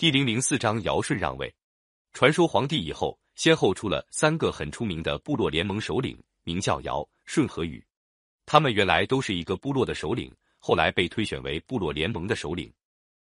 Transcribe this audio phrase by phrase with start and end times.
[0.00, 1.54] 第零零四章尧舜让位。
[2.14, 7.86] 传说皇帝以后，先后出了三个很出名的部落联盟首领，名叫尧、舜和禹。
[8.46, 12.72] 他们原来都是一个部落的首领，后来被推选为部落联盟的首领。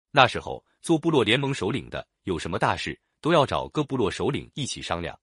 [0.10, 5.20] 那时候做部落联盟首领的，有什么大事都要找各部落首领一起商量。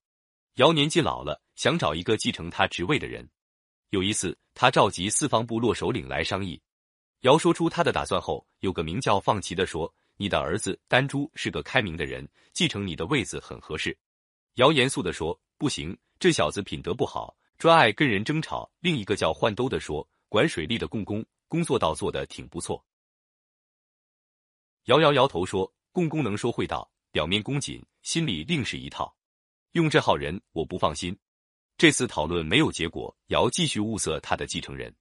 [0.56, 3.26] 尧年纪老了，想找一个继承他职位的人。
[3.88, 6.60] 有一次，他召集四方部落首领来商议。
[7.20, 13.96] 尧说出他的打算后，有个名叫放齐的说：“你的儿子丹朱是个开明的人，继承你的位子很合适。”
[14.54, 22.82] 尧严肃的说：“不行，这小子品德不好，专爱跟人争吵。”另一个叫换兜的说：“管水利的共工，工作倒做的挺不错。”
[24.84, 29.14] 尧摇摇头说：“共工能说会道，表面恭谨，心里另是一套。
[29.72, 31.16] 用这号人，我不放心。”
[31.76, 34.94] 这次讨论没有结果，尧继续物色他的继承人。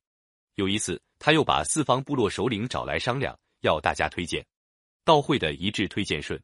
[0.55, 4.45] 有一次，他又把四方部落首领找来商量，要大家推荐。
[5.05, 6.37] 道会的一致推荐舜。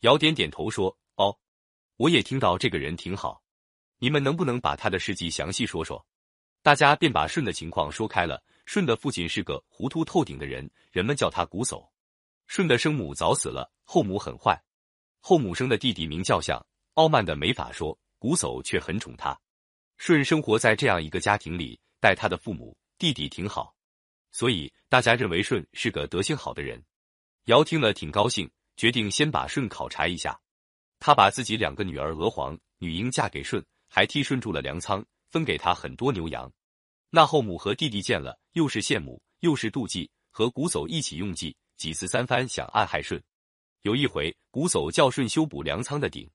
[0.00, 1.38] 尧点点头说：“哦，
[1.96, 3.40] 我也听到这个人挺好。
[3.98, 6.04] 你们能不能把他的事迹详细说说？”
[6.62, 8.42] 大家便把舜的情况说开了。
[8.66, 11.84] 舜的父亲是个糊涂透顶的人，人们叫他瞽叟。
[12.46, 14.60] 舜的生母早死了，后母很坏。
[15.20, 19.36] 后母生的弟弟名叫象，傲慢的没法说，瞽叟却很宠他。
[19.98, 23.74] 舜生活在这样一个家庭里，待他的父母弟弟挺好，
[24.30, 26.84] 所以大家认为舜是个德行好的人。
[27.46, 30.38] 尧听了挺高兴，决定先把舜考察一下。
[31.00, 36.50] 他把自己两个女儿娥皇、女英嫁给舜，还替舜筑了粮仓，分给他很多牛羊。
[37.10, 41.56] 那后母和弟弟见了，又是羡慕又是妒忌，和瞽叟一起用计。
[41.76, 43.20] 几次三番想暗害舜，
[43.80, 46.30] 有一回，瞽叟叫舜修补粮仓的顶。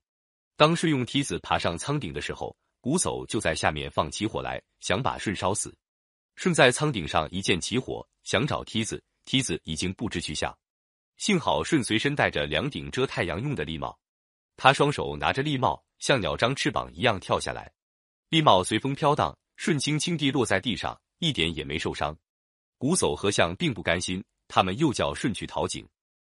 [0.56, 5.74] 当舜用梯子爬上仓顶的时候，瞽叟就在下面放起火来，想把舜烧死。
[6.36, 10.54] 舜在仓顶上一见起火，想找梯子，梯子已经不知去向。
[11.18, 13.98] 幸好舜随身带着两顶遮太阳用的笠帽，
[14.56, 17.70] 他双手拿着笠帽，像鸟张翅膀一样跳下来，
[18.30, 22.16] 笠帽随风飘荡，顺轻轻地落在地上，一点也没受伤。
[22.78, 24.24] 古叟和象并不甘心。
[24.50, 25.86] 他们又叫舜去讨井，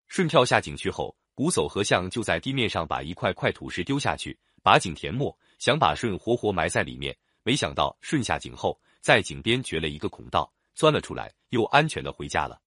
[0.09, 7.15] 舜跳下井去后，古叟和象就在地面上把一块块土石丢下去，把井填没，想把舜活活埋在里面。
[7.43, 12.59] 没想到舜下井后，在井边掘了一个孔道，钻了出来，又安全的回家了。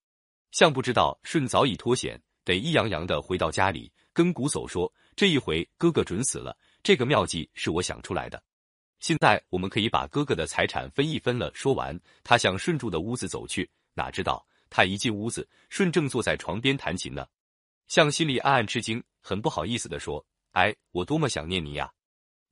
[0.52, 8.42] 象不知道舜早已脱险，得意洋洋的回到家里，跟瞽叟说：“这一回哥哥准死了，这个妙计是我想出来的。
[9.00, 14.46] 现在我们可以把哥哥的财产分一分了。”说完，他向舜住的屋子走去，哪知道。
[14.70, 17.26] 他一进屋子，舜正坐在床边弹琴呢。
[17.88, 21.92] 象心里暗暗吃惊，很不好意思的说：“哎，我多么想念你呀！”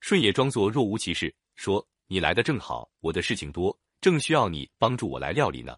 [0.01, 5.75] 舜也装作若无其事，说：“你来的正好，我的事情多，正需要你帮助我来料理呢。”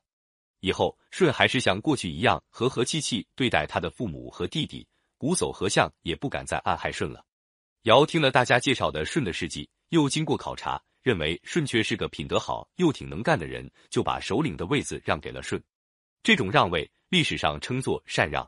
[0.61, 4.87] 以后，舜还是像过去一样和和气气对待他的父母和弟弟，
[5.19, 7.25] 瞽叟和象也不敢再暗害舜了。
[7.83, 15.61] 尧听了大家介绍的舜的事迹，又经过考察，认为舜却是个品德好又挺能干的人，就把首领的位子让给了舜。
[16.21, 18.47] 这种让位，历史上称作禅让。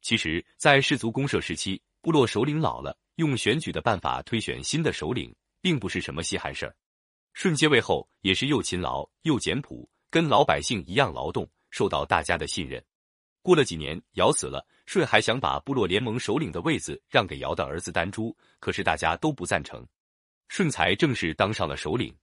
[0.00, 6.74] 其实，在氏族公社时期，部落首领老了，用选举的办法推选新的首领，并不是什么稀罕事儿。
[7.34, 12.84] 舜接位后，也是又勤劳又简朴，跟老百姓一样劳动，受到大家的信任。
[13.40, 19.82] 过了几年，尧死了，舜还想把部落联盟首领的位子让给尧的儿子丹朱，可是大家都不赞成。
[20.50, 22.14] 舜才正式当上了首领。